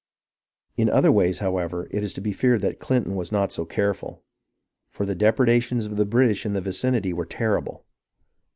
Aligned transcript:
In 0.77 0.89
other 0.89 1.11
ways, 1.11 1.37
however, 1.45 1.87
it 1.91 2.03
is 2.03 2.11
to 2.15 2.21
be 2.21 2.33
feared 2.33 2.61
that 2.61 2.79
Clinton 2.79 3.13
was 3.13 3.31
not 3.31 3.51
so 3.51 3.65
careful, 3.65 4.23
for 4.89 5.05
the 5.05 5.13
depredations 5.13 5.85
of 5.85 5.95
the 5.95 6.07
British 6.07 6.43
in 6.43 6.53
the 6.53 6.59
vicinity 6.61 7.13
were 7.13 7.23
terrible. 7.23 7.85